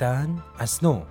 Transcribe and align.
زیستن 0.00 0.42
از 0.58 0.84
نو. 0.84 1.02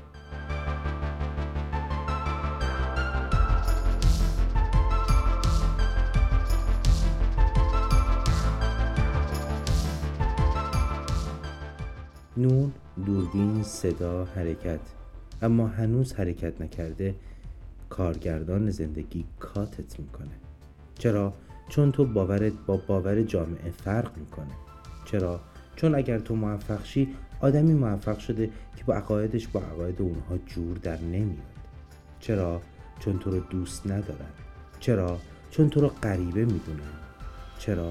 نون 12.38 12.71
دوربین 13.06 13.63
صدا 13.63 14.25
حرکت. 14.25 14.79
اما 15.42 15.67
هنوز 15.67 16.13
حرکت 16.13 16.62
نکرده 16.62 17.16
کارگردان 17.90 18.70
زندگی 18.70 19.26
کاتت 19.40 19.99
می‌کنه. 19.99 20.27
چرا؟ 20.95 21.34
چون 21.67 21.91
تو 21.91 22.05
باورت 22.05 22.53
با 22.67 22.77
باور 22.77 23.21
جامعه 23.21 23.71
فرق 23.71 24.17
می‌کنه. 24.17 24.53
چرا؟ 25.05 25.40
چون 25.79 25.95
اگر 25.95 26.19
تو 26.19 26.35
موفق 26.35 26.85
شی 26.85 27.07
آدمی 27.39 27.73
موفق 27.73 28.20
شده 28.20 28.49
که 28.77 28.83
با 28.85 28.93
عقایدش 28.93 29.47
با 29.47 29.59
عقاید 29.59 30.01
اونها 30.01 30.37
جور 30.45 30.77
در 30.77 31.01
نمیاد. 31.01 31.37
چرا؟ 32.20 32.61
چون 32.99 33.20
تو 33.20 33.31
رو 33.31 33.39
دوست 33.39 33.87
ندارن. 33.87 34.29
چرا؟ 34.79 35.20
چون 35.51 35.70
تو 35.70 35.81
رو 35.81 35.87
غریبه 35.87 36.45
می‌دونن. 36.45 36.93
چرا؟ 37.59 37.89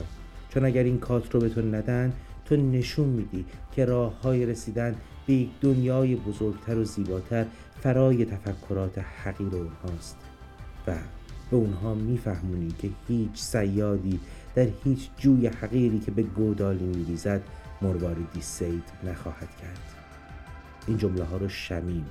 چون 0.48 0.64
اگر 0.64 0.82
این 0.82 0.98
کات 0.98 1.34
رو 1.34 1.40
به 1.40 1.48
تو 1.48 1.62
ندن 1.62 2.12
تو 2.44 2.56
نشون 2.56 3.08
میدی 3.08 3.44
که 3.72 3.84
راه 3.84 4.20
های 4.22 4.46
رسیدن 4.46 4.94
به 5.26 5.32
یک 5.32 5.48
دنیای 5.60 6.16
بزرگتر 6.16 6.78
و 6.78 6.84
زیباتر 6.84 7.46
فرای 7.80 8.24
تفکرات 8.24 8.98
حقیر 8.98 9.54
اونهاست. 9.54 10.16
و 10.86 10.94
به 11.50 11.56
اونها 11.56 11.94
میفهمونی 11.94 12.74
که 12.78 12.90
هیچ 13.08 13.40
سیادی 13.40 14.20
در 14.54 14.66
هیچ 14.84 15.10
جوی 15.18 15.46
حقیری 15.46 15.98
که 15.98 16.10
به 16.10 16.22
گودالی 16.22 16.84
میریزد 16.84 17.42
مرواریدی 17.82 18.40
سید 18.40 18.84
نخواهد 19.04 19.56
کرد. 19.62 19.80
این 20.86 20.98
جمله 20.98 21.24
ها 21.24 21.36
رو 21.36 21.48
شمیم. 21.48 22.06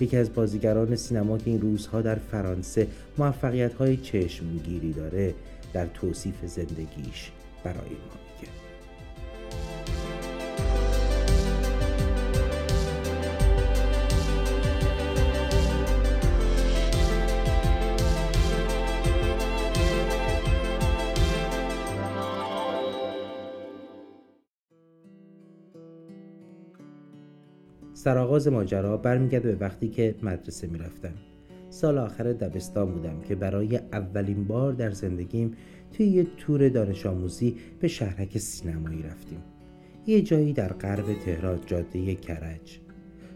یکی 0.00 0.16
از 0.16 0.34
بازیگران 0.34 0.96
سینما 0.96 1.38
که 1.38 1.50
این 1.50 1.60
روزها 1.60 2.02
در 2.02 2.14
فرانسه 2.14 2.88
موفقیت 3.18 3.74
های 3.74 3.96
چشمگیری 3.96 4.92
داره 4.92 5.34
در 5.72 5.86
توصیف 5.86 6.44
زندگیش 6.44 7.30
برای 7.64 7.90
ما. 7.90 8.27
سرآغاز 27.98 28.48
ماجرا 28.48 28.96
برمیگرده 28.96 29.52
به 29.52 29.66
وقتی 29.66 29.88
که 29.88 30.14
مدرسه 30.22 30.66
می‌رفتم. 30.66 31.12
سال 31.70 31.98
آخر 31.98 32.32
دبستان 32.32 32.92
بودم 32.92 33.20
که 33.20 33.34
برای 33.34 33.76
اولین 33.76 34.44
بار 34.44 34.72
در 34.72 34.90
زندگیم 34.90 35.54
توی 35.92 36.06
یه 36.06 36.26
تور 36.36 36.68
دانش 36.68 37.06
آموزی 37.06 37.56
به 37.80 37.88
شهرک 37.88 38.38
سینمایی 38.38 39.02
رفتیم. 39.02 39.38
یه 40.06 40.22
جایی 40.22 40.52
در 40.52 40.72
غرب 40.72 41.04
تهران 41.24 41.60
جاده 41.66 42.14
کرج. 42.14 42.78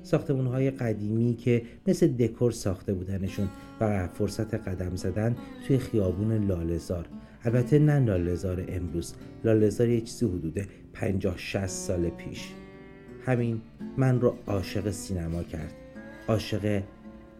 ساختمون 0.03 0.71
قدیمی 0.71 1.35
که 1.35 1.63
مثل 1.87 2.07
دکور 2.07 2.51
ساخته 2.51 2.95
بودنشون 2.95 3.49
و 3.81 4.09
فرصت 4.09 4.55
قدم 4.55 4.97
زدن 4.97 5.37
توی 5.67 5.79
خیابون 5.79 6.47
لالزار 6.47 7.07
البته 7.45 7.79
نه 7.79 7.99
لالزار 7.99 8.65
امروز 8.69 9.15
لالزار 9.45 9.89
یه 9.89 10.01
چیزی 10.01 10.27
حدود 10.27 10.61
50 10.93 11.39
60 11.39 11.67
سال 11.67 12.09
پیش. 12.11 12.53
همین 13.27 13.61
من 13.97 14.21
رو 14.21 14.35
عاشق 14.47 14.91
سینما 14.91 15.43
کرد. 15.43 15.73
عاشق 16.29 16.83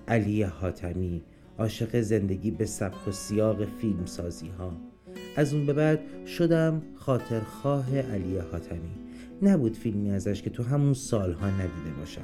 علی 0.09 0.43
حاتمی 0.43 1.23
عاشق 1.59 2.01
زندگی 2.01 2.51
به 2.51 2.67
سبک 2.67 3.09
و 3.09 3.13
سیاق 3.13 3.65
فیلم 3.65 4.07
سازی 4.07 4.49
ها 4.49 4.73
از 5.37 5.55
اون 5.55 5.67
به 5.67 5.73
بعد 5.73 6.01
شدم 6.27 6.83
خاطرخواه 6.97 7.99
علی 7.99 8.39
حاتمی. 8.39 8.91
نبود 9.43 9.77
فیلمی 9.77 10.11
ازش 10.11 10.43
که 10.43 10.51
تو 10.51 10.63
همون 10.63 10.95
سالها 10.95 11.47
ندیده 11.47 11.91
باشم. 11.99 12.23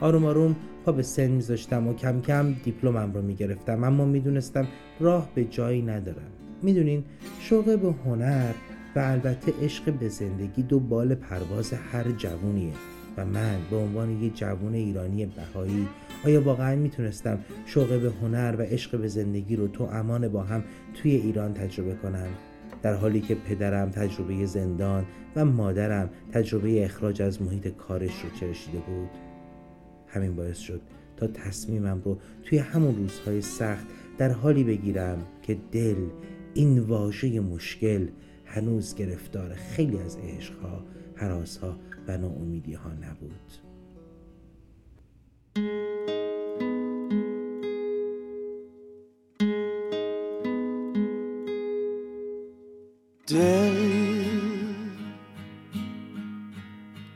آروم 0.00 0.24
آروم 0.24 0.56
پا 0.84 0.92
به 0.92 1.02
سن 1.02 1.26
میذاشتم 1.26 1.88
و 1.88 1.94
کم 1.94 2.20
کم 2.20 2.52
دیپلمم 2.52 3.12
رو 3.14 3.22
می‌گرفتم 3.22 3.84
اما 3.84 4.04
می‌دونستم 4.04 4.68
راه 5.00 5.28
به 5.34 5.44
جایی 5.44 5.82
ندارم. 5.82 6.30
می‌دونین 6.62 7.04
شوق 7.40 7.64
به 7.78 7.92
هنر 8.04 8.52
و 8.96 8.98
البته 8.98 9.52
عشق 9.62 9.92
به 9.92 10.08
زندگی 10.08 10.62
دو 10.62 10.80
بال 10.80 11.14
پرواز 11.14 11.72
هر 11.72 12.10
جوونیه. 12.10 12.72
و 13.16 13.26
من 13.26 13.58
به 13.70 13.76
عنوان 13.76 14.22
یه 14.22 14.30
جوون 14.30 14.74
ایرانی 14.74 15.26
بهایی 15.26 15.88
آیا 16.24 16.42
واقعا 16.42 16.76
می‌تونستم 16.76 17.38
شوق 17.66 17.88
به 18.00 18.12
هنر 18.22 18.54
و 18.58 18.62
عشق 18.62 18.98
به 19.00 19.08
زندگی 19.08 19.56
رو 19.56 19.68
تو 19.68 19.84
امان 19.84 20.28
با 20.28 20.42
هم 20.42 20.64
توی 20.94 21.10
ایران 21.10 21.54
تجربه 21.54 21.94
کنم؟ 21.94 22.28
در 22.82 22.94
حالی 22.94 23.20
که 23.20 23.34
پدرم 23.34 23.90
تجربه 23.90 24.46
زندان 24.46 25.04
و 25.36 25.44
مادرم 25.44 26.10
تجربه 26.32 26.84
اخراج 26.84 27.22
از 27.22 27.42
محیط 27.42 27.68
کارش 27.68 28.20
رو 28.20 28.30
چرشیده 28.40 28.78
بود. 28.78 29.10
همین 30.06 30.36
باعث 30.36 30.58
شد 30.58 30.80
تا 31.16 31.26
تصمیمم 31.26 32.02
رو 32.04 32.18
توی 32.42 32.58
همون 32.58 32.96
روزهای 32.96 33.40
سخت 33.40 33.86
در 34.18 34.30
حالی 34.30 34.64
بگیرم 34.64 35.18
که 35.42 35.58
دل 35.72 35.96
این 36.54 36.78
واژه 36.78 37.40
مشکل 37.40 38.06
هنوز 38.52 38.94
گرفتار 38.94 39.54
خیلی 39.54 39.98
از 39.98 40.16
عشقها 40.16 40.84
حراسها 41.14 41.76
و 42.08 42.18
ناامیدی 42.18 42.74
ها 42.74 42.92
نبود. 42.92 43.52
دل 53.26 53.72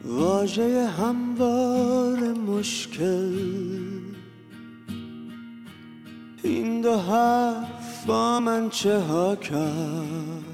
واژه 0.05 0.87
هموار 0.87 2.33
مشکل. 2.33 3.33
این 6.43 6.81
دو 6.81 6.97
حرف 6.97 8.07
با 8.07 8.41
من 8.41 8.71
چه 8.71 8.99
ها 8.99 9.37
کرد؟ 9.37 10.46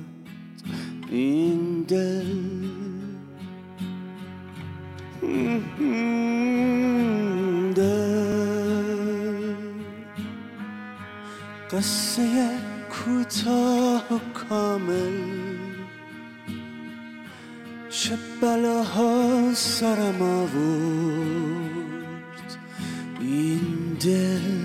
این 1.12 1.82
دل. 1.82 2.26
دل. 7.74 9.54
قصه 11.70 12.50
کوتاه 12.90 14.04
و 14.10 14.18
کامل. 14.34 15.12
چه 17.90 18.18
بلاها 18.42 19.54
سرم 19.54 20.22
آورد. 20.22 21.72
این 23.20 23.96
دل. 24.00 24.61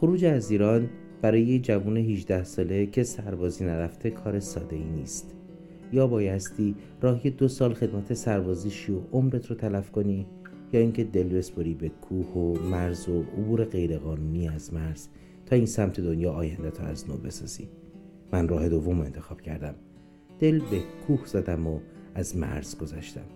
خروج 0.00 0.24
از 0.24 0.50
ایران 0.50 0.88
برای 1.22 1.42
یه 1.42 1.58
جوون 1.58 1.96
18 1.96 2.44
ساله 2.44 2.86
که 2.86 3.02
سربازی 3.02 3.64
نرفته 3.64 4.10
کار 4.10 4.40
ساده 4.40 4.76
ای 4.76 4.84
نیست. 4.84 5.34
یا 5.92 6.06
بایستی 6.06 6.74
راهی 7.00 7.30
دو 7.30 7.48
سال 7.48 7.74
خدمت 7.74 8.14
سربازیشی 8.14 8.92
و 8.92 9.00
عمرت 9.12 9.46
رو 9.46 9.56
تلف 9.56 9.90
کنی 9.90 10.26
یا 10.72 10.80
اینکه 10.80 11.04
دل 11.04 11.28
بسپری 11.28 11.74
به 11.74 11.88
کوه 11.88 12.26
و 12.26 12.68
مرز 12.70 13.08
و 13.08 13.22
عبور 13.22 13.64
غیرقانونی 13.64 14.48
از 14.48 14.74
مرز 14.74 15.08
تا 15.46 15.56
این 15.56 15.66
سمت 15.66 16.00
دنیا 16.00 16.32
آینده 16.32 16.70
تا 16.70 16.82
از 16.82 17.10
نو 17.10 17.16
بسازی. 17.16 17.68
من 18.32 18.48
راه 18.48 18.68
دوم 18.68 19.00
انتخاب 19.00 19.40
کردم. 19.40 19.74
دل 20.38 20.58
به 20.58 20.80
کوه 21.06 21.26
زدم 21.26 21.66
و 21.66 21.80
از 22.14 22.36
مرز 22.36 22.78
گذشتم. 22.78 23.26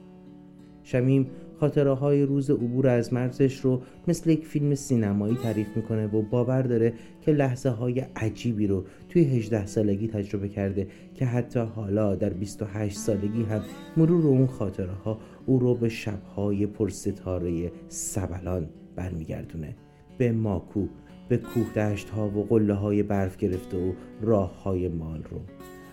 شمیم 0.82 1.26
خاطره 1.62 1.92
های 1.92 2.22
روز 2.22 2.50
عبور 2.50 2.88
از 2.88 3.12
مرزش 3.12 3.60
رو 3.60 3.82
مثل 4.08 4.30
یک 4.30 4.46
فیلم 4.46 4.74
سینمایی 4.74 5.36
تعریف 5.42 5.66
می‌کنه 5.76 6.06
و 6.06 6.22
باور 6.22 6.62
داره 6.62 6.92
که 7.20 7.32
لحظه 7.32 7.68
های 7.68 8.00
عجیبی 8.16 8.66
رو 8.66 8.84
توی 9.08 9.22
18 9.22 9.66
سالگی 9.66 10.08
تجربه 10.08 10.48
کرده 10.48 10.86
که 11.14 11.24
حتی 11.24 11.60
حالا 11.60 12.14
در 12.14 12.30
28 12.30 12.96
سالگی 12.96 13.42
هم 13.42 13.60
مرور 13.96 14.26
اون 14.26 14.46
خاطره 14.46 14.92
ها 14.92 15.18
او 15.46 15.58
رو 15.58 15.74
به 15.74 15.88
شبهای 15.88 16.66
پرستاره 16.66 17.72
سبلان 17.88 18.68
برمیگردونه. 18.96 19.76
به 20.18 20.32
ماکو 20.32 20.86
به 21.28 21.36
کوه 21.36 21.72
دشت 21.74 22.10
ها 22.10 22.28
و 22.28 22.44
قله 22.44 22.74
های 22.74 23.02
برف 23.02 23.36
گرفته 23.36 23.76
و 23.76 23.92
راه 24.20 24.62
های 24.62 24.88
مال 24.88 25.22
رو 25.30 25.40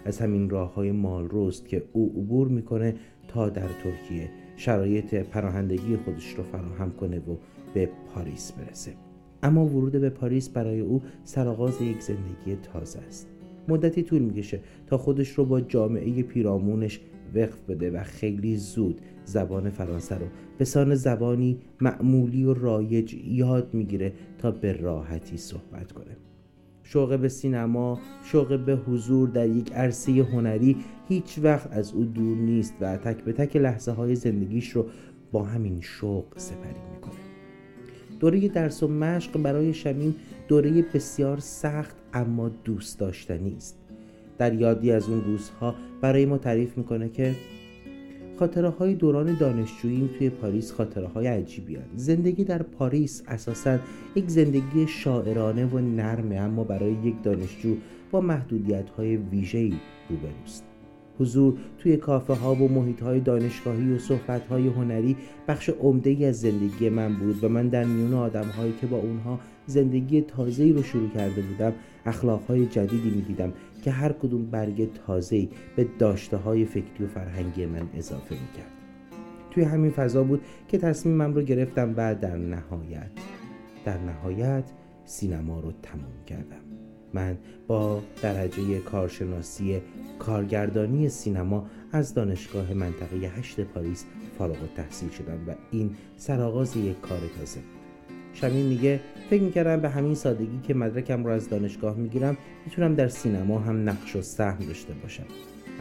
از 0.05 0.19
همین 0.19 0.49
راه 0.49 0.73
های 0.73 0.91
مال 0.91 1.29
روست 1.29 1.67
که 1.67 1.83
او 1.93 2.13
عبور 2.17 2.47
می‌کنه 2.47 2.95
تا 3.27 3.49
در 3.49 3.67
ترکیه 3.83 4.29
شرایط 4.59 5.15
پناهندگی 5.15 5.97
خودش 5.97 6.33
رو 6.33 6.43
فراهم 6.43 6.91
کنه 6.91 7.19
و 7.19 7.35
به 7.73 7.89
پاریس 8.13 8.51
برسه. 8.51 8.93
اما 9.43 9.65
ورود 9.65 9.91
به 9.91 10.09
پاریس 10.09 10.49
برای 10.49 10.79
او 10.79 11.01
سرآغاز 11.23 11.81
یک 11.81 12.01
زندگی 12.01 12.55
تازه 12.63 12.99
است. 12.99 13.27
مدتی 13.67 14.03
طول 14.03 14.21
می‌کشه 14.21 14.59
تا 14.87 14.97
خودش 14.97 15.29
رو 15.29 15.45
با 15.45 15.61
جامعه 15.61 16.23
پیرامونش 16.23 16.99
وقف 17.35 17.61
بده 17.61 17.91
و 17.91 18.03
خیلی 18.03 18.55
زود 18.57 19.01
زبان 19.25 19.69
فرانسه 19.69 20.15
رو 20.15 20.25
به 20.57 20.65
سان 20.65 20.95
زبانی 20.95 21.59
معمولی 21.81 22.43
و 22.43 22.53
رایج 22.53 23.13
یاد 23.13 23.73
می‌گیره 23.73 24.13
تا 24.37 24.51
به 24.51 24.73
راحتی 24.73 25.37
صحبت 25.37 25.91
کنه. 25.91 26.17
شوق 26.91 27.19
به 27.19 27.29
سینما 27.29 27.99
شوق 28.23 28.59
به 28.59 28.75
حضور 28.75 29.29
در 29.29 29.47
یک 29.47 29.73
عرصه 29.73 30.11
هنری 30.11 30.77
هیچ 31.07 31.39
وقت 31.43 31.73
از 31.73 31.93
او 31.93 32.03
دور 32.03 32.37
نیست 32.37 32.73
و 32.81 32.97
تک 32.97 33.23
به 33.23 33.33
تک 33.33 33.55
لحظه 33.55 33.91
های 33.91 34.15
زندگیش 34.15 34.69
رو 34.69 34.85
با 35.31 35.43
همین 35.43 35.81
شوق 35.81 36.25
سپری 36.35 36.81
می‌کنه. 36.93 37.19
دوره 38.19 38.47
درس 38.47 38.83
و 38.83 38.87
مشق 38.87 39.41
برای 39.41 39.73
شمیم 39.73 40.15
دوره 40.47 40.81
بسیار 40.81 41.39
سخت 41.39 41.95
اما 42.13 42.49
دوست 42.49 42.99
داشتنی 42.99 43.55
است. 43.57 43.77
در 44.37 44.53
یادی 44.53 44.91
از 44.91 45.09
اون 45.09 45.23
روزها 45.23 45.75
برای 46.01 46.25
ما 46.25 46.37
تعریف 46.37 46.77
می‌کنه 46.77 47.09
که 47.09 47.35
خاطره 48.39 48.69
های 48.69 48.93
دوران 48.93 49.37
دانشجوییم 49.37 50.09
توی 50.17 50.29
پاریس 50.29 50.71
خاطره 50.71 51.07
های 51.07 51.27
عجیبی 51.27 51.75
هن. 51.75 51.83
زندگی 51.95 52.43
در 52.43 52.61
پاریس 52.63 53.23
اساسا 53.27 53.79
یک 54.15 54.29
زندگی 54.29 54.87
شاعرانه 54.87 55.65
و 55.65 55.79
نرمه 55.79 56.35
اما 56.35 56.63
برای 56.63 56.91
یک 56.91 57.23
دانشجو 57.23 57.75
با 58.11 58.21
محدودیت 58.21 58.89
های 58.89 59.17
ویژه‌ای 59.17 59.73
روبروست 60.09 60.68
حضور 61.19 61.57
توی 61.77 61.97
کافه 61.97 62.33
ها 62.33 62.55
و 62.55 62.67
محیط 62.71 63.01
های 63.01 63.19
دانشگاهی 63.19 63.93
و 63.93 63.97
صحبت 63.97 64.47
های 64.47 64.67
هنری 64.67 65.17
بخش 65.47 65.69
عمده 65.69 66.09
ای 66.09 66.25
از 66.25 66.39
زندگی 66.39 66.89
من 66.89 67.13
بود 67.13 67.43
و 67.43 67.49
من 67.49 67.67
در 67.67 67.83
میون 67.83 68.13
آدم 68.13 68.45
هایی 68.45 68.73
که 68.81 68.87
با 68.87 68.97
اونها 68.97 69.39
زندگی 69.65 70.21
تازه‌ای 70.21 70.73
رو 70.73 70.83
شروع 70.83 71.09
کرده 71.09 71.41
بودم 71.41 71.73
اخلاق 72.05 72.41
های 72.47 72.65
جدیدی 72.65 73.09
می 73.09 73.21
دیدم 73.21 73.53
که 73.83 73.91
هر 73.91 74.11
کدوم 74.11 74.45
برگ 74.45 74.93
تازه‌ای 74.93 75.49
به 75.75 75.87
داشته 75.99 76.37
های 76.37 76.65
فکری 76.65 77.05
و 77.05 77.07
فرهنگی 77.07 77.65
من 77.65 77.89
اضافه 77.93 78.35
می 78.35 78.57
کرد. 78.57 78.71
توی 79.51 79.63
همین 79.63 79.91
فضا 79.91 80.23
بود 80.23 80.41
که 80.67 80.77
تصمیمم 80.77 81.33
رو 81.33 81.41
گرفتم 81.41 81.93
و 81.97 82.15
در 82.15 82.37
نهایت 82.37 83.11
در 83.85 83.97
نهایت 83.97 84.63
سینما 85.05 85.59
رو 85.59 85.71
تموم 85.81 86.23
کردم 86.27 86.68
من 87.13 87.37
با 87.67 88.01
درجه 88.21 88.79
کارشناسی 88.79 89.81
کارگردانی 90.19 91.09
سینما 91.09 91.65
از 91.91 92.13
دانشگاه 92.13 92.73
منطقه 92.73 93.17
هشت 93.17 93.59
پاریس 93.59 94.05
فارغ 94.37 94.57
تحصیل 94.75 95.09
شدم 95.09 95.39
و 95.47 95.55
این 95.71 95.95
سرآغاز 96.17 96.77
یک 96.77 97.01
کار 97.01 97.19
تازه 97.39 97.59
بود. 97.59 97.79
شمین 98.33 98.65
میگه 98.65 98.99
فکر 99.29 99.41
می‌کردم 99.41 99.81
به 99.81 99.89
همین 99.89 100.15
سادگی 100.15 100.59
که 100.63 100.73
مدرکم 100.73 101.25
رو 101.25 101.31
از 101.31 101.49
دانشگاه 101.49 101.97
می‌گیرم 101.97 102.37
می‌تونم 102.65 102.95
در 102.95 103.07
سینما 103.07 103.59
هم 103.59 103.89
نقش 103.89 104.15
و 104.15 104.21
سهم 104.21 104.65
داشته 104.65 104.93
باشم. 104.93 105.25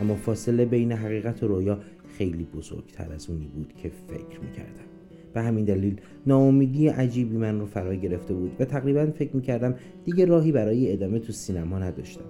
اما 0.00 0.14
فاصله 0.14 0.64
بین 0.64 0.92
حقیقت 0.92 1.42
و 1.42 1.48
رویا 1.48 1.78
خیلی 2.18 2.44
بزرگتر 2.44 3.12
از 3.12 3.30
اونی 3.30 3.46
بود 3.46 3.72
که 3.82 3.90
فکر 4.08 4.40
می‌کردم. 4.40 4.97
به 5.38 5.44
همین 5.44 5.64
دلیل 5.64 6.00
ناامیدی 6.26 6.88
عجیبی 6.88 7.36
من 7.36 7.60
رو 7.60 7.66
فرا 7.66 7.94
گرفته 7.94 8.34
بود 8.34 8.56
و 8.60 8.64
تقریبا 8.64 9.06
فکر 9.06 9.36
می‌کردم 9.36 9.74
دیگه 10.04 10.24
راهی 10.24 10.52
برای 10.52 10.92
ادامه 10.92 11.18
تو 11.18 11.32
سینما 11.32 11.78
نداشتم. 11.78 12.24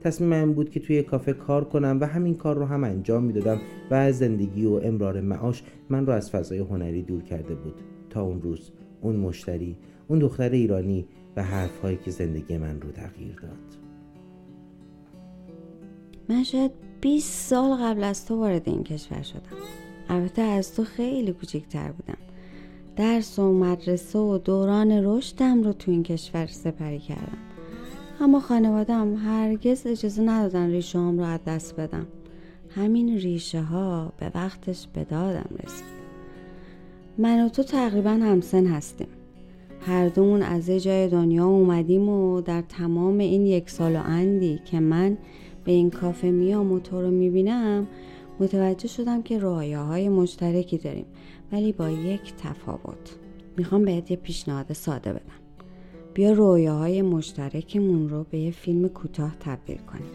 تصمیم 0.00 0.30
من 0.30 0.52
بود 0.52 0.70
که 0.70 0.80
توی 0.80 1.02
کافه 1.02 1.32
کار 1.32 1.64
کنم 1.64 1.98
و 2.00 2.06
همین 2.06 2.34
کار 2.34 2.56
رو 2.56 2.64
هم 2.64 2.84
انجام 2.84 3.24
می‌دادم 3.24 3.60
و 3.90 3.94
از 3.94 4.18
زندگی 4.18 4.66
و 4.66 4.72
امرار 4.72 5.20
معاش 5.20 5.62
من 5.88 6.06
رو 6.06 6.12
از 6.12 6.30
فضای 6.30 6.58
هنری 6.58 7.02
دور 7.02 7.22
کرده 7.22 7.54
بود. 7.54 7.74
تا 8.10 8.22
اون 8.22 8.42
روز 8.42 8.70
اون 9.00 9.16
مشتری 9.16 9.76
اون 10.08 10.18
دختر 10.18 10.50
ایرانی 10.50 11.06
و 11.36 11.42
حرفهایی 11.42 11.98
که 12.04 12.10
زندگی 12.10 12.58
من 12.58 12.80
رو 12.80 12.90
تغییر 12.90 13.34
داد. 13.42 13.78
من 16.28 16.42
شاید 16.42 16.70
20 17.00 17.48
سال 17.48 17.76
قبل 17.76 18.04
از 18.04 18.26
تو 18.26 18.36
وارد 18.36 18.68
این 18.68 18.82
کشور 18.82 19.22
شدم. 19.22 19.56
البته 20.08 20.42
از 20.42 20.74
تو 20.74 20.84
خیلی 20.84 21.32
کوچکتر 21.32 21.92
بودم. 21.92 22.18
درس 22.98 23.38
و 23.38 23.52
مدرسه 23.52 24.18
و 24.18 24.38
دوران 24.38 24.92
رشدم 25.04 25.62
رو 25.62 25.72
تو 25.72 25.90
این 25.90 26.02
کشور 26.02 26.46
سپری 26.46 26.98
کردم. 26.98 27.38
اما 28.20 28.40
خانوادم 28.40 29.14
هرگز 29.14 29.86
اجازه 29.86 30.22
ندادن 30.22 30.70
ریشه 30.70 30.98
هم 30.98 31.18
رو 31.18 31.24
از 31.24 31.40
دست 31.46 31.76
بدم. 31.76 32.06
همین 32.76 33.18
ریشه 33.18 33.60
ها 33.60 34.12
به 34.20 34.30
وقتش 34.34 34.86
به 34.94 35.04
دادم 35.04 35.50
رسید. 35.64 35.84
من 37.18 37.46
و 37.46 37.48
تو 37.48 37.62
تقریبا 37.62 38.10
همسن 38.10 38.66
هستیم. 38.66 39.08
هر 39.86 40.08
دومون 40.08 40.42
از 40.42 40.68
یه 40.68 40.80
جای 40.80 41.08
دنیا 41.08 41.46
اومدیم 41.46 42.08
و 42.08 42.40
در 42.40 42.62
تمام 42.62 43.18
این 43.18 43.46
یک 43.46 43.70
سال 43.70 43.96
و 43.96 44.02
اندی 44.04 44.60
که 44.64 44.80
من 44.80 45.18
به 45.64 45.72
این 45.72 45.90
کافه 45.90 46.30
میام 46.30 46.72
و 46.72 46.78
تو 46.78 47.00
رو 47.00 47.10
می‌بینم 47.10 47.86
متوجه 48.40 48.88
شدم 48.88 49.22
که 49.22 49.40
های 49.40 50.08
مشترکی 50.08 50.78
داریم 50.78 51.06
ولی 51.52 51.72
با 51.72 51.90
یک 51.90 52.34
تفاوت. 52.36 53.16
می‌خوام 53.56 53.84
بهت 53.84 54.10
یه 54.10 54.16
پیشنهاد 54.16 54.72
ساده 54.72 55.12
بدم. 55.12 55.38
بیا 56.14 56.32
رویاهای 56.32 57.02
مشترکمون 57.02 58.08
رو 58.08 58.26
به 58.30 58.38
یه 58.38 58.50
فیلم 58.50 58.88
کوتاه 58.88 59.36
تبدیل 59.40 59.76
کنیم. 59.78 60.10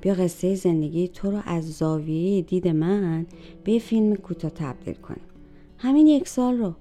بیا 0.00 0.14
قصه 0.14 0.54
زندگی 0.54 1.08
تو 1.08 1.30
رو 1.30 1.38
از 1.46 1.72
زاویه 1.72 2.42
دید 2.42 2.68
من 2.68 3.26
به 3.64 3.72
یه 3.72 3.78
فیلم 3.78 4.14
کوتاه 4.16 4.50
تبدیل 4.50 4.94
کنیم. 4.94 5.24
همین 5.78 6.06
یک 6.06 6.28
سال 6.28 6.56
رو. 6.56 6.74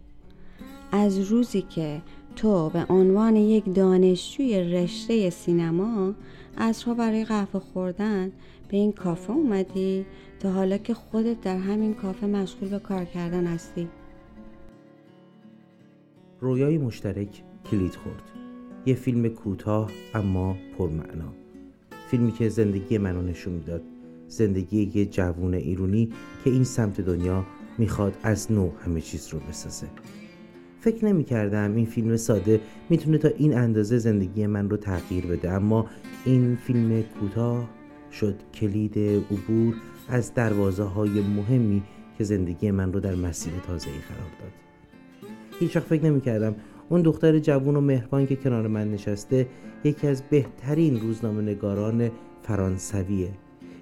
از 0.91 1.19
روزی 1.19 1.61
که 1.61 2.01
تو 2.35 2.69
به 2.69 2.85
عنوان 2.89 3.35
یک 3.35 3.73
دانشجوی 3.73 4.59
رشته 4.59 5.29
سینما 5.29 6.13
اصرها 6.57 6.93
برای 6.93 7.25
قهوه 7.25 7.59
خوردن 7.59 8.31
به 8.69 8.77
این 8.77 8.91
کافه 8.91 9.33
اومدی 9.33 10.05
تا 10.39 10.51
حالا 10.51 10.77
که 10.77 10.93
خودت 10.93 11.41
در 11.41 11.57
همین 11.57 11.93
کافه 11.93 12.27
مشغول 12.27 12.69
به 12.69 12.79
کار 12.79 13.05
کردن 13.05 13.45
هستی. 13.45 13.87
رویای 16.39 16.77
مشترک 16.77 17.43
کلید 17.71 17.95
خورد. 17.95 18.23
یه 18.85 18.95
فیلم 18.95 19.27
کوتاه 19.27 19.91
اما 20.15 20.55
پرمعنا. 20.77 21.33
فیلمی 22.07 22.31
که 22.31 22.49
زندگی 22.49 22.97
منو 22.97 23.21
نشون 23.21 23.53
می‌داد. 23.53 23.81
زندگی 24.27 24.91
یه 24.93 25.05
جوون 25.05 25.53
ایرونی 25.53 26.09
که 26.43 26.49
این 26.49 26.63
سمت 26.63 27.01
دنیا 27.01 27.45
می‌خواد 27.77 28.17
از 28.23 28.51
نو 28.51 28.69
همه 28.85 29.01
چیز 29.01 29.27
رو 29.33 29.39
بسازه. 29.39 29.87
فکر 30.79 31.05
نمی 31.05 31.23
کردم 31.23 31.75
این 31.75 31.85
فیلم 31.85 32.17
ساده 32.17 32.61
می‌تونه 32.89 33.17
تا 33.17 33.27
این 33.27 33.57
اندازه 33.57 33.97
زندگی 33.97 34.47
من 34.47 34.69
رو 34.69 34.77
تغییر 34.77 35.25
بده 35.25 35.51
اما 35.51 35.85
این 36.25 36.55
فیلم 36.55 37.01
کوتاه 37.01 37.69
شد. 38.11 38.35
کلید 38.53 38.97
عبور 38.99 39.75
از 40.09 40.33
دروازه 40.33 40.83
های 40.83 41.21
مهمی 41.21 41.83
که 42.17 42.23
زندگی 42.23 42.71
من 42.71 42.93
رو 42.93 42.99
در 42.99 43.15
مسیر 43.15 43.53
تازه 43.67 43.89
ای 43.89 43.95
قرار 43.95 44.31
داد. 44.39 44.51
هیچ 45.59 45.75
وقت 45.75 45.85
فکر 45.85 46.05
نمی 46.05 46.21
کردم 46.21 46.55
اون 46.89 47.01
دختر 47.01 47.39
جوون 47.39 47.75
و 47.75 47.81
مهربان 47.81 48.27
که 48.27 48.35
کنار 48.35 48.67
من 48.67 48.91
نشسته 48.91 49.47
یکی 49.83 50.07
از 50.07 50.23
بهترین 50.29 50.99
روزنامه 50.99 51.41
نگاران 51.41 52.11
فرانسویه. 52.43 53.29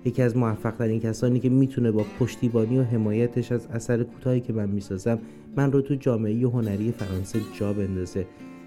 یکی 0.05 0.21
از 0.21 0.37
موفق 0.37 0.71
ترین 0.71 0.99
کسانی 0.99 1.39
که 1.39 1.49
می‌تونه 1.49 1.91
با 1.91 2.05
پشتیبانی 2.19 2.79
و 2.79 2.83
حمایتش 2.83 3.51
از 3.51 3.67
اثر 3.67 4.03
کوتاهی 4.03 4.41
که 4.41 4.53
من 4.53 4.69
می‌سازم 4.69 5.19
من 5.57 5.71
رو 5.71 5.81
تو 5.81 5.95
جامعه 5.95 6.47
هنری 6.47 6.91
فرانسه 6.91 7.39
جا 7.59 7.73
بندازه 7.73 8.25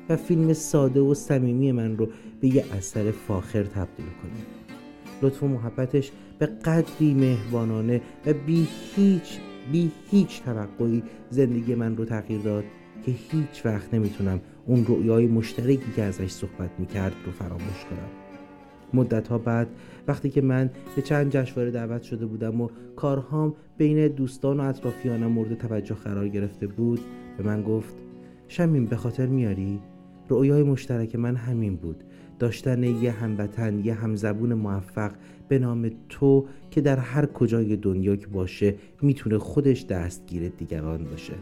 و 0.09 0.17
فیلم 0.17 0.53
ساده 0.53 1.01
و 1.01 1.15
صمیمی 1.15 1.73
من 1.73 1.97
رو 1.97 2.09
به 2.41 2.49
یه 2.49 2.65
اثر 2.77 3.11
فاخر 3.11 3.63
تبدیل 3.63 4.07
کنه. 4.23 4.68
لطف 5.23 5.43
و 5.43 5.49
محبتش 5.49 6.13
به 6.39 6.47
قدری 6.47 7.15
مهربانانه 7.15 8.01
و 8.27 8.33
بی 8.33 8.69
هیچ 8.97 9.39
بی 9.73 9.93
هیچ 10.11 10.43
توقعی 10.43 11.03
زندگی 11.31 11.75
من 11.75 11.97
رو 11.97 12.05
تغییر 12.05 12.41
داد 12.41 12.65
که 13.07 13.13
هیچ 13.13 13.67
وقت 13.67 13.95
نمی‌تونم 13.95 14.41
اون 14.67 14.87
رؤیای 14.89 15.27
مشترکی 15.27 15.93
که 15.97 16.03
ازش 16.03 16.31
صحبت 16.31 16.71
می‌کرد 16.79 17.15
رو 17.27 17.33
فراموش 17.33 17.85
کنم. 17.91 18.09
مدت 18.95 19.29
ها 19.29 19.39
بعد 19.39 19.69
وقتی 20.09 20.31
که 20.31 20.41
من 20.41 20.71
به 20.97 21.03
چند 21.03 21.31
جشنواره 21.31 21.71
دعوت 21.71 22.03
شده 22.03 22.27
بودم 22.27 22.61
و 22.61 22.69
کارهام 22.97 23.55
بین 23.79 24.09
دوستان 24.09 24.61
و 24.61 24.63
اطرافیانم 24.63 25.27
مورد 25.27 25.59
توجه 25.59 25.95
قرار 25.95 26.29
گرفته 26.29 26.67
بود 26.67 27.01
به 27.39 27.45
من 27.45 27.63
گفت 27.63 27.95
شمین 28.49 28.87
به 28.87 28.97
خاطر 28.97 29.27
میاری؟ 29.27 29.81
رؤیای 30.29 30.63
مشترک 30.63 31.17
من 31.17 31.37
همین 31.37 31.77
بود. 31.77 32.05
داشتن 32.39 32.83
یه 32.83 33.11
هموطن 33.11 33.85
یه 33.85 33.95
همزبون 33.95 34.55
موفق 34.55 35.13
به 35.49 35.59
نام 35.59 35.91
تو 36.09 36.47
که 36.71 36.81
در 36.81 36.99
هر 36.99 37.27
کجای 37.27 37.77
دنیا 37.77 38.17
که 38.17 38.27
باشه 38.27 38.75
می‌تونه 39.03 39.39
خودش 39.39 39.85
دستگیر 39.85 40.49
دیگران 40.49 41.05
باشه. 41.05 41.35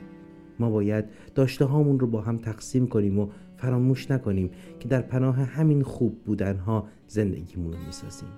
ما 0.59 0.71
باید 0.71 1.05
داشته 1.35 1.65
هامون 1.65 2.01
رو 2.01 2.07
با 2.07 2.21
هم 2.21 2.39
تقسیم 2.39 2.87
کنیم 2.87 3.19
و 3.19 3.29
فراموش 3.57 4.11
نکنیم 4.11 4.51
که 4.81 4.89
در 4.89 5.01
پناه 5.01 5.37
همین 5.37 5.83
خوب 5.83 6.25
بودنها 6.25 6.89
زندگیمون 7.07 7.73
رو 7.73 7.79
می‌سازیم. 7.87 8.29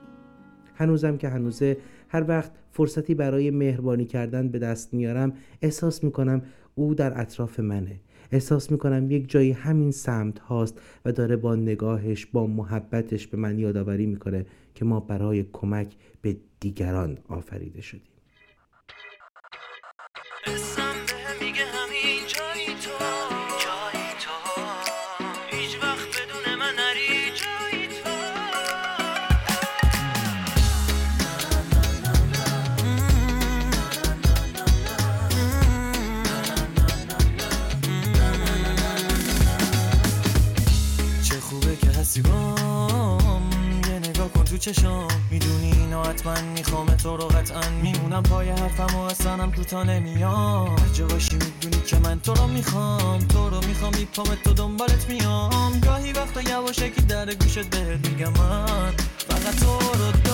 هنوزم 0.75 1.17
که 1.17 1.29
هنوزه 1.29 1.77
هر 2.09 2.25
وقت 2.29 2.53
فرصتی 2.73 3.15
برای 3.15 3.51
مهربانی 3.51 4.05
کردن 4.05 4.49
به 4.49 4.59
دست 4.59 4.95
میارم 4.95 5.33
احساس 5.63 6.05
می‌کنم 6.05 6.43
او 6.75 6.95
در 6.95 7.21
اطراف 7.21 7.61
منه. 7.61 8.01
احساس 8.33 8.71
می‌کنم 8.71 9.11
یک 9.11 9.31
جایی 9.31 9.53
همین 9.53 9.91
سمت 9.91 10.39
هاست 10.39 10.81
و 11.05 11.13
داره 11.13 11.37
با 11.37 11.55
نگاهش 11.55 12.27
با 12.27 12.47
محبتش 12.47 13.27
به 13.27 13.37
من 13.37 13.59
یادآوری 13.59 14.07
می‌کنه 14.07 14.47
که 14.75 14.85
ما 14.85 15.01
برای 15.01 15.45
کمک 15.53 15.97
به 16.23 16.37
دیگران 16.61 17.19
آفریده 17.29 17.81
شدیم. 17.81 18.18
حتما 46.29 46.53
می‌خوام 46.53 46.87
تو 46.87 47.17
رو 47.17 47.25
قطعا 47.25 47.71
میمونم. 47.83 48.23
پای 48.23 48.49
حرفم 48.49 48.97
و 48.97 49.01
اصلا 49.01 49.51
کوتا 49.51 49.83
نمیام. 49.83 50.77
جا 50.93 51.07
باشی 51.07 51.35
می‌دونی 51.35 51.83
که 51.87 51.99
من 51.99 52.21
تو 52.21 52.35
رو 52.35 52.47
می‌خوام. 52.47 53.19
تو 53.19 53.51
رو 53.51 53.67
می‌خوام 53.67 53.93
میپام 53.97 54.27
تو 54.45 54.53
دنبالت 54.53 55.09
میام. 55.09 55.81
گاهی 55.81 56.13
وقتا 56.13 56.43
یواشکی 56.43 57.03
در 57.03 57.35
گوشت 57.35 57.67
بهت 57.67 58.09
میگم 58.09 58.33
من. 58.33 58.93
فقط 59.19 59.57
تو 59.61 59.79
رو 59.79 60.28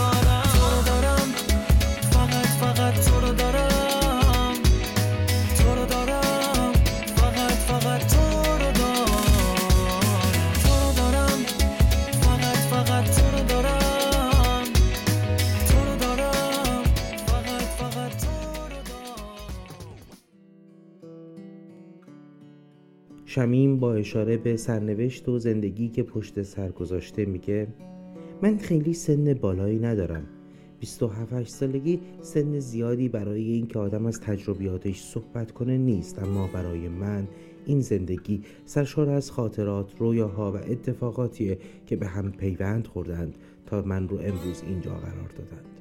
شمیم 23.35 23.79
با 23.79 23.95
اشاره 23.95 24.37
به 24.37 24.57
سرنوشت 24.57 25.29
و 25.29 25.39
زندگی 25.39 25.89
که 25.89 26.03
پشت 26.03 26.43
سر 26.43 26.71
گذاشته 26.71 27.25
میگه 27.25 27.67
من 28.43 28.59
خیلی 28.59 28.95
سن 28.95 29.35
بالایی 29.35 29.79
ندارم. 29.79 30.23
27 30.81 31.49
سالگی 31.49 32.01
سن 32.21 32.59
زیادی 32.59 33.09
برای 33.09 33.53
اینکه 33.53 33.79
آدم 33.79 34.07
از 34.07 34.21
تجربیاتش 34.21 35.03
صحبت 35.03 35.53
کنه 35.53 35.79
نیست. 35.79 36.23
اما 36.23 36.47
برای 36.47 36.89
من 36.89 37.29
این 37.67 37.81
زندگی 37.81 38.43
سرشار 38.65 39.11
از 39.11 39.31
خاطرات، 39.31 39.93
رویاها 39.99 40.53
و 40.53 40.57
اتفاقاتیه 40.57 41.59
که 41.87 41.97
به 41.97 42.07
هم 42.07 42.33
پیوند 42.33 42.87
خوردند 42.87 43.35
تا 43.67 43.83
من 43.83 44.09
رو 44.09 44.17
امروز 44.17 44.63
اینجا 44.67 44.91
قرار 44.91 45.29
دادند. 45.39 45.81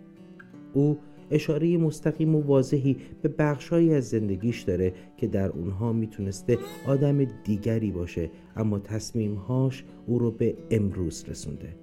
او 0.74 0.98
اشاره 1.32 1.77
مستقیم 1.77 2.36
و 2.36 2.42
واضحی 2.42 2.98
به 3.22 3.30
بخشهایی 3.30 3.94
از 3.94 4.10
زندگیش 4.10 4.62
داره 4.62 4.94
که 5.18 5.27
در 5.27 5.50
اونها 5.50 5.94
می‌تونسته 5.94 6.58
آدم 6.88 7.24
دیگری 7.24 7.92
باشه 7.92 8.30
اما 8.56 8.80
تصمیمهاش 8.80 9.84
او 10.08 10.20
رو 10.20 10.32
به 10.32 10.56
امروز 10.72 11.25
رسونده. 11.27 11.75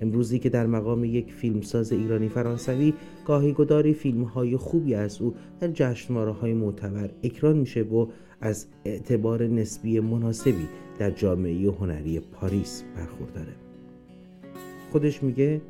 امروزی 0.00 0.38
که 0.38 0.48
در 0.48 0.66
مقام 0.66 1.04
یک 1.04 1.32
فیلمساز 1.32 1.92
ایرانی 1.92 2.28
فرانسوی 2.28 2.92
گاهی 3.26 3.52
گداری 3.52 3.94
فیلم 3.94 4.22
های 4.22 4.56
خوبی 4.56 4.94
از 4.94 5.22
او 5.22 5.34
در 5.60 5.68
جشنواره 5.68 6.32
های 6.32 6.54
معتبر 6.54 7.10
اکران 7.22 7.58
میشه 7.58 7.82
و 7.82 8.06
از 8.40 8.66
اعتبار 8.84 9.46
نسبی 9.46 10.00
مناسبی 10.00 10.68
در 10.98 11.10
جامعه 11.10 11.70
هنری 11.70 12.20
پاریس 12.20 12.84
برخورداره. 12.96 13.52
خودش 14.92 15.22
میگه 15.22 15.60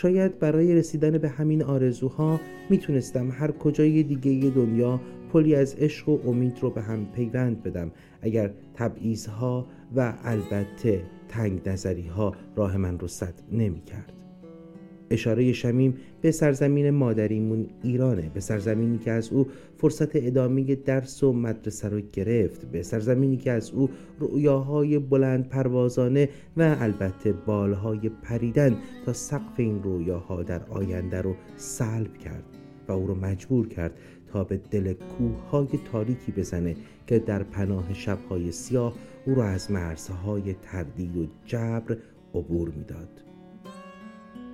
شاید 0.00 0.38
برای 0.38 0.74
رسیدن 0.74 1.18
به 1.18 1.28
همین 1.28 1.62
آرزوها 1.62 2.40
می‌تونستم 2.70 3.30
هر 3.30 3.50
کجای 3.50 4.02
دیگه 4.02 4.50
دنیا 4.50 5.00
پلی 5.32 5.54
از 5.54 5.74
عشق 5.74 6.08
و 6.08 6.18
امید 6.26 6.58
رو 6.60 6.70
به 6.70 6.82
هم 6.82 7.06
پیوند 7.12 7.62
بدم 7.62 7.90
اگر 8.22 8.50
تبعیضها 8.74 9.66
و 9.96 10.14
البته 10.24 11.02
تنگ 11.28 11.68
نظری 11.68 12.06
ها 12.06 12.34
راه 12.56 12.76
من 12.76 12.98
رو 12.98 13.08
صد 13.08 13.34
نمی 13.52 13.80
کرد. 13.80 14.19
اشاره 15.10 15.52
شمیم 15.52 15.94
به 16.20 16.30
سرزمین 16.30 16.90
مادریمون 16.90 17.66
ایرانه 17.82 18.30
به 18.34 18.40
سرزمینی 18.40 18.98
که 18.98 19.10
از 19.10 19.32
او 19.32 19.46
فرصت 19.76 20.16
ادامه 20.16 20.74
درس 20.74 21.22
و 21.22 21.32
مدرسه 21.32 21.88
رو 21.88 22.00
گرفت 22.00 22.64
به 22.64 22.82
سرزمینی 22.82 23.36
که 23.36 23.50
از 23.50 23.70
او 23.70 23.90
رؤیاهای 24.20 24.98
بلند 24.98 25.48
پروازانه 25.48 26.28
و 26.56 26.76
البته 26.80 27.32
بالهای 27.32 28.08
پریدن 28.08 28.76
تا 29.06 29.12
سقف 29.12 29.54
این 29.56 29.82
رویاها 29.82 30.42
در 30.42 30.62
آینده 30.70 31.20
رو 31.20 31.34
سلب 31.56 32.18
کرد 32.18 32.44
و 32.88 32.92
او 32.92 33.06
رو 33.06 33.14
مجبور 33.14 33.68
کرد 33.68 33.92
تا 34.32 34.44
به 34.44 34.60
دل 34.70 34.92
کوههای 34.92 35.68
تاریکی 35.92 36.32
بزنه 36.32 36.76
که 37.06 37.18
در 37.18 37.42
پناه 37.42 37.94
شبهای 37.94 38.52
سیاه 38.52 38.94
او 39.26 39.34
را 39.34 39.44
از 39.44 39.70
مرزهای 39.70 40.54
تردید 40.54 41.16
و 41.16 41.26
جبر 41.44 41.96
عبور 42.34 42.68
می‌داد. 42.68 43.29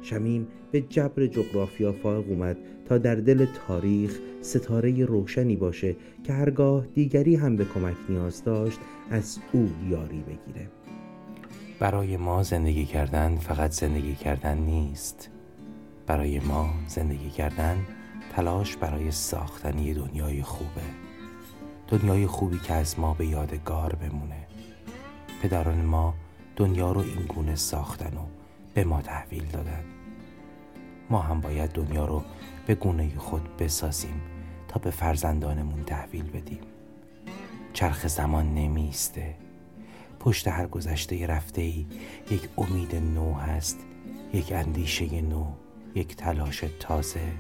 شمیم 0.07 0.47
به 0.73 0.81
جبر 0.81 1.27
جغرافیا 1.27 1.93
فائق 1.93 2.29
اومد 2.29 2.57
تا 2.89 2.99
در 2.99 3.15
دل 3.15 3.47
تاریخ 3.69 4.19
ستاره 4.43 5.05
روشنی 5.05 5.57
باشه 5.57 5.97
که 6.25 6.33
هرگاه 6.33 6.87
دیگری 6.87 7.37
هم 7.37 7.57
به 7.57 7.65
کمک 7.65 7.97
نیاز 8.09 8.45
داشت 8.45 8.79
از 9.11 9.39
او 9.53 9.71
یاری 9.91 10.23
بگیره. 10.23 10.69
برای 11.79 12.17
ما 12.17 12.43
زندگی 12.43 12.85
کردن 12.85 13.37
فقط 13.37 13.71
زندگی 13.71 14.15
کردن 14.15 14.59
نیست. 14.59 15.31
برای 16.07 16.41
ما 16.41 16.71
زندگی 16.89 17.31
کردن 17.31 17.77
تلاش 18.33 18.77
برای 18.77 19.11
ساختن 19.11 19.79
یه 19.79 19.95
دنیای 19.95 20.43
خوبه. 20.43 20.87
دنیای 21.89 22.27
خوبی 22.27 22.59
که 22.59 22.73
از 22.73 23.01
ما 23.01 23.15
به 23.15 23.27
یادگار 23.27 23.95
بمونه. 23.95 24.47
پدران 25.43 25.85
ما 25.85 26.15
دنیا 26.57 26.93
رو 26.93 27.01
این 27.01 27.27
گونه 27.29 27.55
ساختن 27.55 28.17
و 28.17 28.27
به 28.75 28.85
ما 28.85 29.03
تحویل 29.03 29.45
دادن. 29.53 29.96
ما 31.11 31.19
هم 31.19 31.41
باید 31.41 31.71
دنیا 31.71 32.05
رو 32.05 32.23
به 32.67 32.75
گونه 32.75 33.11
خود 33.19 33.57
بسازیم 33.57 34.21
تا 34.69 34.81
به 34.81 34.91
فرزندانمون 34.91 35.85
تحویل 35.85 36.31
بدیم. 36.31 36.61
چرخ 37.73 38.07
زمان 38.07 38.55
نمیسته 38.55 39.35
پشت 40.21 40.49
هر 40.49 40.67
گذشته 40.67 41.27
رفته 41.27 41.63
ای 41.63 41.87
یک 42.31 42.49
امید 42.59 42.97
نو 42.97 43.35
هست 43.35 43.79
یک 44.33 44.53
اندیشه 44.53 45.21
نو 45.21 45.45
یک 45.95 46.17
تلاش 46.17 46.65
تازه. 46.81 47.33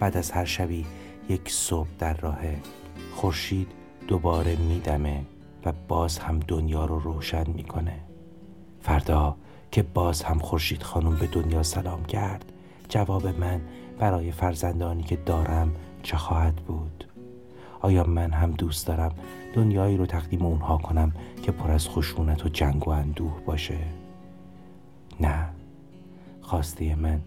بعد 0.00 0.16
از 0.16 0.30
هر 0.30 0.44
شبی 0.44 0.86
یک 1.28 1.50
صبح 1.50 1.88
در 1.98 2.14
راه 2.14 2.38
خورشید 3.14 3.68
دوباره 4.08 4.56
میدمه 4.56 5.24
و 5.64 5.72
باز 5.88 6.18
هم 6.18 6.40
دنیا 6.40 6.84
رو 6.84 6.98
روشن 6.98 7.50
می‌کنه. 7.50 8.00
فردا 8.80 9.36
که 9.70 9.82
باز 9.82 10.22
هم 10.22 10.38
خورشید 10.38 10.82
خانم 10.82 11.16
به 11.16 11.26
دنیا 11.26 11.62
سلام 11.62 12.04
کرد 12.04 12.52
جواب 12.88 13.26
من 13.26 13.60
برای 13.98 14.32
فرزندانی 14.32 15.02
که 15.02 15.16
دارم 15.16 15.72
چه 16.02 16.16
خواهد 16.16 16.56
بود؟ 16.56 17.04
آیا 17.80 18.04
من 18.04 18.30
هم 18.30 18.50
دوست 18.50 18.86
دارم 18.86 19.12
دنیایی 19.54 19.96
رو 19.96 20.06
تقدیم 20.06 20.46
اونها 20.46 20.76
کنم 20.78 21.12
که 21.42 21.52
پر 21.52 21.70
از 21.70 21.88
خشونت 21.88 22.46
و 22.46 22.48
جنگ 22.48 22.88
و 22.88 22.90
اندوه 22.90 23.40
باشه؟ 23.46 23.78
نه. 25.20 25.48
خواسته 26.40 26.94
من 26.94 27.20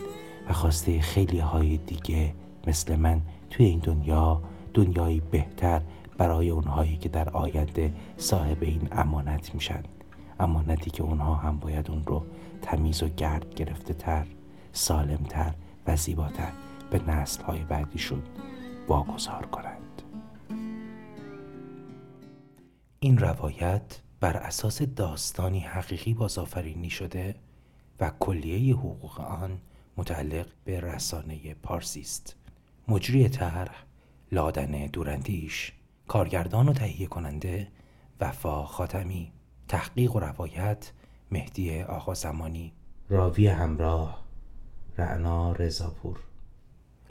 و 0.50 0.54
خواسته 0.54 1.02
خیلی 1.02 1.40
های 1.40 1.78
دیگه 1.78 2.34
مثل 2.68 2.96
من 2.96 3.22
توی 3.50 3.66
این 3.66 3.80
دنیا 3.80 4.42
دنیایی 4.74 5.20
بهتر 5.32 5.82
برای 6.18 6.50
اونهایی 6.50 6.98
که 6.98 7.10
در 7.10 7.30
آینده 7.30 7.94
صاحب 8.18 8.58
این 8.62 8.88
امانت 8.92 9.56
میشن. 9.56 9.84
امانتی 10.40 10.92
که 10.92 11.04
اونها 11.04 11.36
هم 11.36 11.58
باید 11.58 11.92
اون 11.92 12.04
رو 12.06 12.24
تمیز 12.62 13.04
و 13.04 13.08
گرد 13.08 13.56
گرفته 13.56 13.94
تر 13.94 14.26
سالمتر 14.74 15.54
و 15.88 15.96
زیباتر 15.96 16.52
به 16.92 17.00
نسل 17.00 17.44
های 17.44 17.60
بعدیشون 17.60 18.24
واگذار 18.88 19.46
کنند. 19.46 20.02
این 23.00 23.18
روایت 23.18 24.02
بر 24.20 24.38
اساس 24.38 24.82
داستانی 24.82 25.60
حقیقی 25.60 26.14
بازآفرینی 26.14 26.90
شده 26.90 27.36
و 28.00 28.12
کلیه 28.20 28.76
حقوق 28.76 29.22
آن 29.22 29.60
متعلق 29.98 30.48
به 30.66 30.80
رسانه 30.80 31.54
پارسی 31.54 32.02
است. 32.02 32.36
مجری 32.88 33.30
طرح 33.30 33.84
لادن 34.32 34.86
دورندیش 34.88 35.74
کارگردان 36.08 36.70
و 36.70 36.74
تهیه 36.74 37.08
کننده 37.08 37.68
وفا 38.20 38.66
خاتمی 38.66 39.32
تحقیق 39.68 40.16
و 40.16 40.20
روایت 40.20 40.92
مهدی 41.32 41.82
آقا 41.82 42.14
زمانی. 42.14 42.74
راوی 43.10 43.48
همراه. 43.48 44.31
رعنا 45.02 45.52
رزاپور 45.52 46.20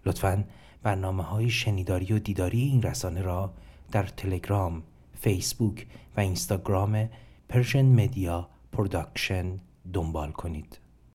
لطفا 0.07 0.45
برنامه 0.83 1.23
های 1.23 1.51
شنیداری 1.51 2.13
و 2.13 2.19
دیداری 2.19 2.61
این 2.61 2.83
رسانه 2.83 3.23
را 3.23 3.53
در 3.93 4.03
تلگرام، 4.03 4.83
فیسبوک 5.21 5.87
و 6.17 6.21
اینستاگرام 6.21 7.09
Persian 7.49 7.85
Media 7.85 8.49
Production 8.73 9.61
دنبال 9.93 10.33
کنید. 10.33 10.79